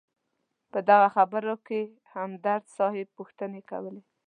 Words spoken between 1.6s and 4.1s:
کې همدرد صیب پوښتنې کولې.